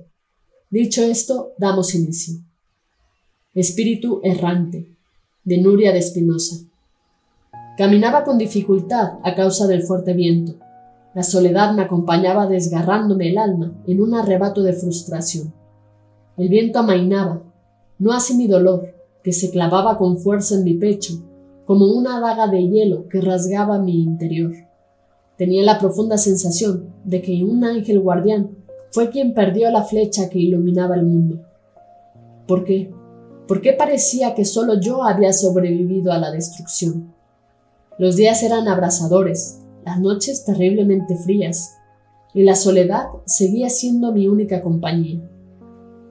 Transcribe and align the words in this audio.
Dicho 0.69 1.03
esto, 1.03 1.51
damos 1.57 1.93
inicio. 1.95 2.35
Espíritu 3.53 4.21
errante, 4.23 4.95
de 5.43 5.57
Nuria 5.57 5.91
de 5.91 5.99
Espinosa. 5.99 6.65
Caminaba 7.77 8.23
con 8.23 8.37
dificultad 8.37 9.19
a 9.23 9.35
causa 9.35 9.67
del 9.67 9.83
fuerte 9.83 10.13
viento 10.13 10.55
la 11.13 11.23
soledad 11.23 11.73
me 11.73 11.81
acompañaba 11.81 12.47
desgarrándome 12.47 13.29
el 13.29 13.37
alma 13.37 13.73
en 13.87 14.01
un 14.01 14.13
arrebato 14.13 14.61
de 14.61 14.73
frustración. 14.73 15.53
El 16.37 16.49
viento 16.49 16.79
amainaba, 16.79 17.41
no 17.97 18.13
así 18.13 18.35
mi 18.35 18.47
dolor, 18.47 18.93
que 19.23 19.33
se 19.33 19.51
clavaba 19.51 19.97
con 19.97 20.17
fuerza 20.17 20.55
en 20.55 20.63
mi 20.63 20.75
pecho, 20.75 21.13
como 21.65 21.87
una 21.87 22.19
daga 22.19 22.47
de 22.47 22.67
hielo 22.67 23.07
que 23.09 23.21
rasgaba 23.21 23.79
mi 23.79 24.01
interior. 24.01 24.53
Tenía 25.37 25.63
la 25.63 25.79
profunda 25.79 26.17
sensación 26.17 26.93
de 27.03 27.21
que 27.21 27.43
un 27.43 27.63
ángel 27.63 27.99
guardián 27.99 28.51
fue 28.91 29.09
quien 29.09 29.33
perdió 29.33 29.69
la 29.71 29.83
flecha 29.83 30.29
que 30.29 30.39
iluminaba 30.39 30.95
el 30.95 31.05
mundo. 31.05 31.41
¿Por 32.47 32.63
qué? 32.63 32.91
¿Por 33.47 33.61
qué 33.61 33.73
parecía 33.73 34.35
que 34.35 34.45
solo 34.45 34.79
yo 34.79 35.03
había 35.03 35.33
sobrevivido 35.33 36.11
a 36.11 36.19
la 36.19 36.31
destrucción? 36.31 37.13
Los 37.97 38.15
días 38.15 38.43
eran 38.43 38.67
abrasadores, 38.67 39.61
las 39.89 39.99
noches 39.99 40.45
terriblemente 40.45 41.15
frías, 41.15 41.79
y 42.35 42.43
la 42.43 42.53
soledad 42.53 43.07
seguía 43.25 43.71
siendo 43.71 44.13
mi 44.13 44.27
única 44.27 44.61
compañía. 44.61 45.27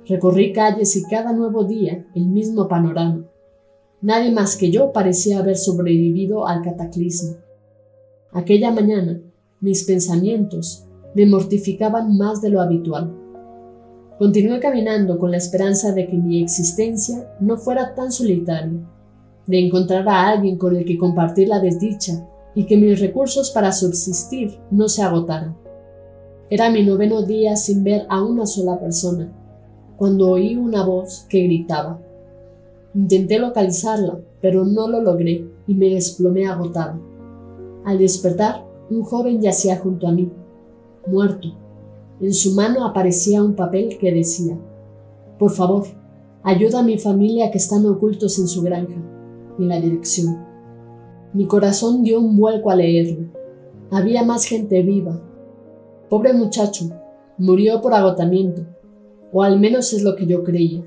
Recorrí 0.04 0.52
calles 0.52 0.96
y 0.96 1.04
cada 1.04 1.32
nuevo 1.32 1.62
día 1.62 2.04
el 2.16 2.26
mismo 2.26 2.66
panorama. 2.66 3.24
Nadie 4.00 4.32
más 4.32 4.56
que 4.56 4.72
yo 4.72 4.92
parecía 4.92 5.38
haber 5.38 5.56
sobrevivido 5.56 6.48
al 6.48 6.62
cataclismo. 6.62 7.36
Aquella 8.32 8.72
mañana, 8.72 9.20
mis 9.60 9.84
pensamientos 9.84 10.84
me 11.14 11.24
mortificaban 11.24 12.16
más 12.16 12.42
de 12.42 12.50
lo 12.50 12.60
habitual. 12.60 13.14
Continué 14.18 14.58
caminando 14.58 15.20
con 15.20 15.30
la 15.30 15.36
esperanza 15.36 15.92
de 15.92 16.08
que 16.08 16.16
mi 16.16 16.42
existencia 16.42 17.32
no 17.38 17.56
fuera 17.56 17.94
tan 17.94 18.10
solitaria, 18.10 18.80
de 19.46 19.58
encontrar 19.60 20.08
a 20.08 20.30
alguien 20.30 20.58
con 20.58 20.74
el 20.74 20.84
que 20.84 20.98
compartir 20.98 21.46
la 21.46 21.60
desdicha 21.60 22.28
y 22.58 22.66
que 22.66 22.76
mis 22.76 22.98
recursos 22.98 23.52
para 23.52 23.70
subsistir 23.70 24.58
no 24.72 24.88
se 24.88 25.00
agotaran. 25.04 25.56
Era 26.50 26.70
mi 26.70 26.82
noveno 26.82 27.22
día 27.22 27.54
sin 27.54 27.84
ver 27.84 28.04
a 28.08 28.20
una 28.24 28.46
sola 28.46 28.80
persona, 28.80 29.32
cuando 29.96 30.28
oí 30.28 30.56
una 30.56 30.84
voz 30.84 31.24
que 31.28 31.44
gritaba. 31.44 32.02
Intenté 32.96 33.38
localizarla, 33.38 34.18
pero 34.40 34.64
no 34.64 34.88
lo 34.88 35.00
logré 35.00 35.48
y 35.68 35.74
me 35.76 35.90
desplomé 35.90 36.48
agotado. 36.48 37.00
Al 37.84 37.98
despertar, 37.98 38.66
un 38.90 39.04
joven 39.04 39.40
yacía 39.40 39.76
junto 39.76 40.08
a 40.08 40.12
mí, 40.12 40.28
muerto. 41.06 41.56
En 42.20 42.34
su 42.34 42.56
mano 42.56 42.84
aparecía 42.84 43.40
un 43.40 43.54
papel 43.54 43.98
que 43.98 44.12
decía, 44.12 44.58
Por 45.38 45.52
favor, 45.52 45.84
ayuda 46.42 46.80
a 46.80 46.82
mi 46.82 46.98
familia 46.98 47.52
que 47.52 47.58
están 47.58 47.86
ocultos 47.86 48.36
en 48.40 48.48
su 48.48 48.62
granja, 48.62 49.00
y 49.60 49.64
la 49.64 49.80
dirección. 49.80 50.47
Mi 51.34 51.46
corazón 51.46 52.02
dio 52.02 52.20
un 52.20 52.38
vuelco 52.38 52.70
a 52.70 52.76
leerlo. 52.76 53.28
Había 53.90 54.22
más 54.22 54.46
gente 54.46 54.82
viva. 54.82 55.20
Pobre 56.08 56.32
muchacho, 56.32 56.86
murió 57.36 57.82
por 57.82 57.92
agotamiento, 57.92 58.62
o 59.30 59.42
al 59.42 59.60
menos 59.60 59.92
es 59.92 60.02
lo 60.02 60.16
que 60.16 60.26
yo 60.26 60.42
creía. 60.42 60.82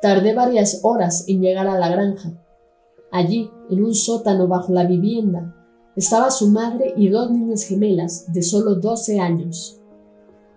Tardé 0.00 0.34
varias 0.34 0.80
horas 0.84 1.24
en 1.26 1.40
llegar 1.40 1.66
a 1.66 1.80
la 1.80 1.88
granja. 1.88 2.30
Allí, 3.10 3.50
en 3.68 3.82
un 3.82 3.94
sótano 3.94 4.46
bajo 4.46 4.72
la 4.72 4.86
vivienda, 4.86 5.52
estaba 5.96 6.30
su 6.30 6.48
madre 6.48 6.94
y 6.96 7.08
dos 7.08 7.32
niñas 7.32 7.64
gemelas 7.64 8.32
de 8.32 8.42
solo 8.42 8.76
doce 8.76 9.18
años. 9.18 9.80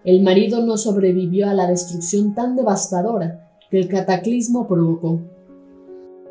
El 0.04 0.22
marido 0.22 0.64
no 0.64 0.78
sobrevivió 0.78 1.50
a 1.50 1.56
la 1.56 1.68
destrucción 1.68 2.36
tan 2.36 2.56
devastadora 2.56 3.58
que 3.72 3.80
el 3.80 3.88
cataclismo 3.88 4.68
provocó. 4.68 5.20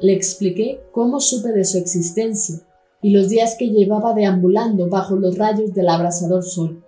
Le 0.00 0.12
expliqué 0.12 0.80
cómo 0.92 1.18
supe 1.18 1.48
de 1.48 1.64
su 1.64 1.78
existencia 1.78 2.67
y 3.02 3.10
los 3.10 3.28
días 3.28 3.56
que 3.58 3.68
llevaba 3.68 4.14
deambulando 4.14 4.88
bajo 4.88 5.16
los 5.16 5.38
rayos 5.38 5.72
del 5.74 5.88
abrasador 5.88 6.42
sol. 6.42 6.82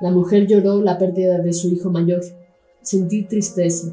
La 0.00 0.10
mujer 0.10 0.46
lloró 0.46 0.80
la 0.80 0.96
pérdida 0.96 1.38
de 1.38 1.52
su 1.52 1.68
hijo 1.68 1.90
mayor. 1.90 2.22
Sentí 2.82 3.24
tristeza. 3.24 3.92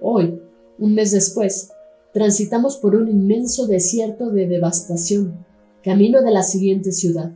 Hoy, 0.00 0.40
un 0.78 0.94
mes 0.94 1.12
después, 1.12 1.72
transitamos 2.12 2.76
por 2.78 2.96
un 2.96 3.08
inmenso 3.08 3.66
desierto 3.66 4.30
de 4.30 4.48
devastación, 4.48 5.44
camino 5.84 6.22
de 6.22 6.30
la 6.30 6.42
siguiente 6.42 6.92
ciudad. 6.92 7.32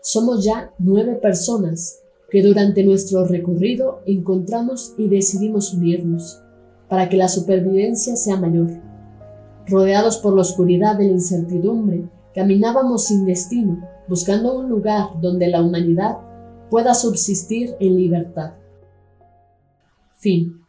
Somos 0.00 0.44
ya 0.44 0.72
nueve 0.78 1.14
personas 1.16 2.00
que 2.30 2.42
durante 2.42 2.84
nuestro 2.84 3.26
recorrido 3.26 4.00
encontramos 4.06 4.94
y 4.96 5.08
decidimos 5.08 5.74
unirnos 5.74 6.40
para 6.88 7.08
que 7.08 7.16
la 7.16 7.28
supervivencia 7.28 8.16
sea 8.16 8.36
mayor. 8.36 8.70
Rodeados 9.66 10.18
por 10.18 10.34
la 10.34 10.42
oscuridad 10.42 10.96
de 10.96 11.06
la 11.06 11.12
incertidumbre, 11.12 12.04
caminábamos 12.34 13.06
sin 13.06 13.24
destino, 13.24 13.88
buscando 14.08 14.58
un 14.58 14.68
lugar 14.68 15.08
donde 15.22 15.48
la 15.48 15.62
humanidad 15.62 16.18
pueda 16.70 16.94
subsistir 16.94 17.74
en 17.80 17.96
libertad. 17.96 18.54
Fin. 20.18 20.60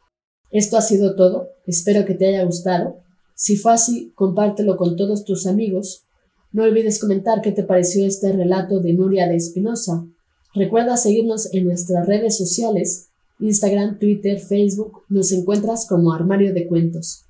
Esto 0.51 0.77
ha 0.77 0.81
sido 0.81 1.15
todo. 1.15 1.49
Espero 1.65 2.05
que 2.05 2.13
te 2.13 2.27
haya 2.27 2.45
gustado. 2.45 2.99
Si 3.33 3.57
fue 3.57 3.73
así, 3.73 4.13
compártelo 4.15 4.77
con 4.77 4.95
todos 4.95 5.25
tus 5.25 5.45
amigos. 5.45 6.05
No 6.53 6.63
olvides 6.63 6.99
comentar 6.99 7.41
qué 7.41 7.51
te 7.51 7.63
pareció 7.63 8.05
este 8.05 8.31
relato 8.31 8.79
de 8.79 8.93
Nuria 8.93 9.27
de 9.27 9.35
Espinosa. 9.35 10.05
Recuerda 10.53 10.95
seguirnos 10.95 11.53
en 11.53 11.65
nuestras 11.65 12.07
redes 12.07 12.37
sociales, 12.37 13.09
Instagram, 13.39 13.99
Twitter, 13.99 14.39
Facebook. 14.39 15.01
Nos 15.09 15.33
encuentras 15.33 15.85
como 15.85 16.13
Armario 16.13 16.53
de 16.53 16.65
Cuentos. 16.65 17.25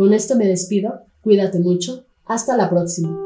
Con 0.00 0.14
esto 0.14 0.34
me 0.34 0.46
despido, 0.46 1.02
cuídate 1.20 1.58
mucho, 1.58 2.06
hasta 2.24 2.56
la 2.56 2.70
próxima. 2.70 3.22